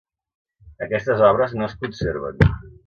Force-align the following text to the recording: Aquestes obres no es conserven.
Aquestes 0.85 1.23
obres 1.29 1.55
no 1.61 1.69
es 1.71 1.79
conserven. 1.85 2.47